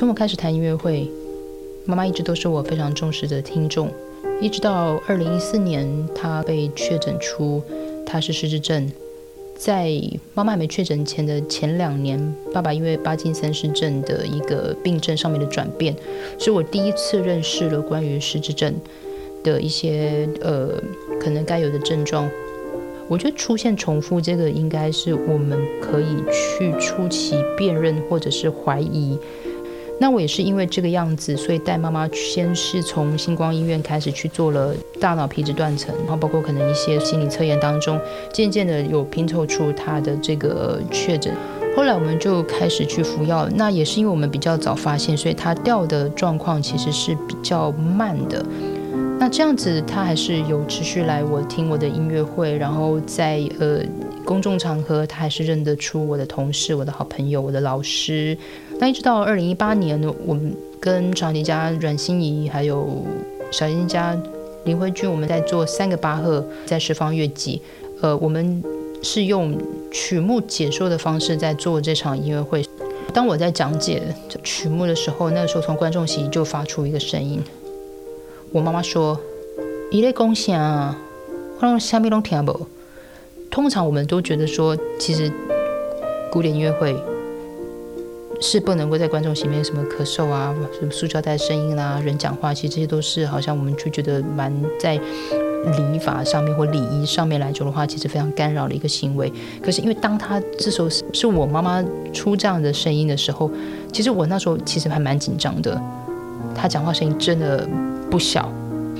[0.00, 1.06] 从我开始谈音乐会，
[1.84, 3.90] 妈妈一直都是我非常重视的听众。
[4.40, 7.62] 一直到二零一四年，她被确诊出
[8.06, 8.90] 她是失智症。
[9.58, 9.92] 在
[10.32, 15.94] 妈妈还没确诊前的前两年，爸爸因为巴金森氏症的一个病症上面的转变，
[16.38, 18.74] 是我第一次认识了关于失智症
[19.44, 20.82] 的一些呃
[21.20, 22.26] 可能该有的症状。
[23.06, 29.18] 我觉得出现重复这个，应该是我们可以去初期辨认或者是怀疑。
[30.02, 38.00] 那我也是因为这个样子，所以带妈妈先是从星光医院开始去做了大脑皮质断层，然后包括可能一些心理测验当中，
[38.32, 41.34] 渐渐的有拼凑出她的这个确诊。
[41.76, 48.42] 后来我们就开始去服药，那也是因为我们比较早发现，所以她掉的状况其实是比较慢的。
[49.18, 53.82] 那这样子，她还是有持续来我听我的音乐会，然后在呃
[54.24, 58.34] 公众场合，她还是认得出我的同事、我的好朋友、我的老师。
[58.80, 63.04] 那一直到二零一八年，我们跟长笛家阮心怡还有
[63.52, 64.16] 小提琴家
[64.64, 67.60] 林辉君，我们在做三个巴赫在十方乐季。
[68.00, 68.64] 呃，我们
[69.02, 69.54] 是用
[69.92, 72.64] 曲目解说的方式在做这场音乐会。
[73.12, 74.02] 当我在讲解
[74.42, 77.42] 曲目的时候，那个时候从观众席就发出一个声音。
[78.50, 79.20] 我妈妈说
[79.92, 80.96] ：“一类贡献啊，
[81.58, 82.66] 我让下面都听不。”
[83.50, 85.30] 通常我们都觉得说，其实
[86.32, 86.96] 古典音乐会。
[88.40, 94.98] 是不能够在观众席面什么咳嗽啊，什么塑胶袋声音啦，人讲话，其实这些都是好像我们就觉得蛮在
[95.92, 99.30] 礼法上面或礼仪上面来说的话，其实非常干扰的一个行为。
[99.62, 101.84] 可是因为当他这时候是是我妈妈
[102.14, 103.50] 出这样的声音的时候，
[103.92, 105.80] 其实我那时候其实还蛮紧张的。
[106.54, 107.68] 他讲话声音真的
[108.10, 108.50] 不小，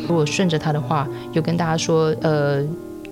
[0.06, 2.62] 如果顺着他的话，有跟大家说，呃。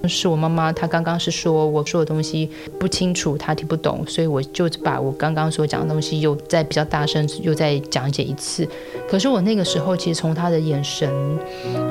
[0.07, 2.49] 是我妈妈，她刚刚是说我说的东西
[2.79, 8.69] 不清楚，她听不懂，所以我就把我刚刚所讲的东西又再比较大声，又再讲解一次。
[9.09, 11.11] 可是我那个时候，其实从她的眼神，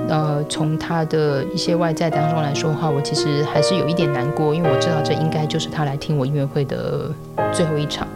[0.07, 7.11] 呃，从她的一些外在当中来说的话，我其实还是有一点难过，因为我知道这应该就是她来听我音乐会的
[7.51, 8.07] 最后一场。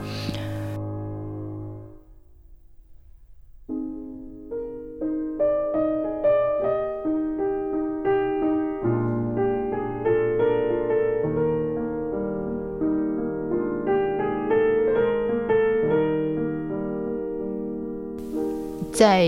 [19.02, 19.26] 在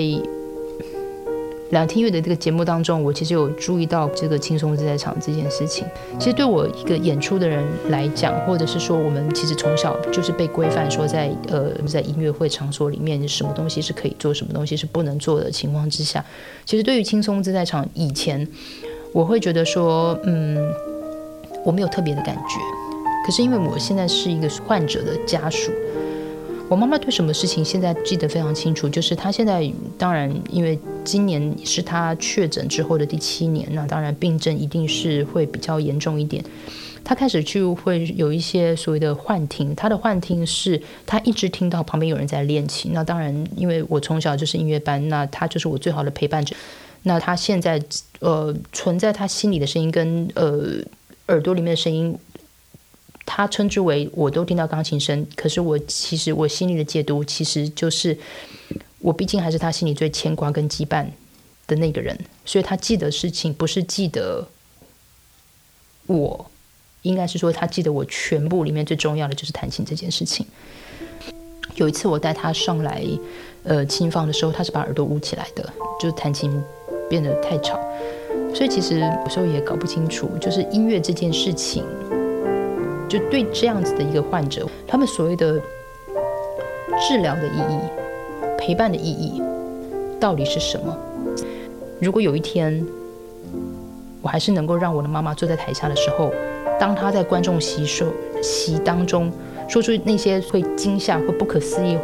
[1.72, 5.84] 两厅乐的这个节目当中，我其实有注意到这个轻松自在场这件事情。
[6.20, 16.24] 其实对我一个演出的人来讲，或者是说我们其实从小就是被规范说，在呃在音乐会场所里面，什么东西是可以做，什么东西是不能做的情况之下，
[16.66, 18.48] 其实对于轻松自在场以前，
[19.12, 20.72] 我会觉得说，嗯，
[21.66, 22.60] 我没有特别的感觉。
[23.26, 25.72] 可是因为我现在是一个患者的家属。
[26.70, 36.44] 我妈妈对什么事情现在记得非常清楚，就是她现在当然，因为今年是她确诊之后的第七年，那当然病症一定是会比较严重一点。
[37.04, 42.92] 她开始就会有一些所谓的幻听，她的幻听是她一直听到旁边有人在练琴。
[42.92, 46.56] 那当然，因为我从小就是音乐班，那她就是我最好的陪伴者。
[47.04, 47.80] 那她现在
[48.20, 50.78] 呃存在她心里的声音跟呃
[51.28, 52.18] 耳朵里面的声音。
[53.26, 58.18] 他称之为我都听到钢琴声，可是我其实我心里的解读其实就是，
[59.00, 61.06] 我毕竟还是他心里最牵挂跟羁绊
[61.66, 64.46] 的那个人，所以他记得事情不是记得
[66.06, 66.52] 我，
[67.04, 70.46] 应该是说他记得我全部里面最重要的就是弹琴这件事情。
[71.76, 73.04] 有一次我带他上来
[73.64, 75.68] 呃琴房的时候，他是把耳朵捂起来的，
[76.00, 76.62] 就是弹琴
[77.10, 77.80] 变得太吵，
[78.54, 81.84] 所以其实有时候也搞不清楚，就是音乐这件事情。
[83.14, 85.62] 就对这样子的一个患者，他们所谓的
[87.00, 87.78] 治疗的意义、
[88.58, 89.40] 陪伴的意义，
[90.20, 90.98] 到底是什么？
[92.02, 92.84] 如果有一天，
[94.20, 96.32] 我还是能够让我的妈妈坐在台下的时候，
[96.80, 98.08] 当她在观众席说
[98.42, 99.32] 席当中
[99.68, 101.96] 说出那些会惊吓、会不可思议，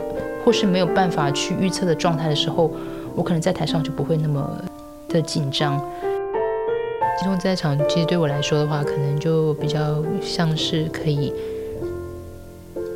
[0.45, 2.71] 或是没有办法去预测的状态的时候，
[3.15, 4.47] 我可能在台上就不会那么
[5.07, 5.83] 的紧张。
[7.19, 11.33] 轻松在场，其实对我来说的话，可能就比较像是可以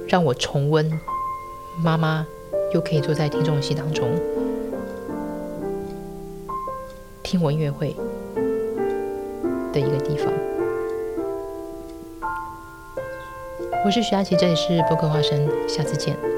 [0.07, 0.89] 让我重温
[1.83, 2.25] 妈妈，
[2.73, 4.09] 又可以坐在听众席当中
[7.21, 7.93] 听我音乐会
[9.73, 10.31] 的一个地方。
[13.83, 16.32] 我是徐佳琪，这里是播客花生，下次见。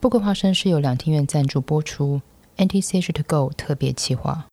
[0.00, 2.22] 不过，花生是由两厅院赞助播出
[2.56, 4.46] ，NTC 是 To Go 特别企划。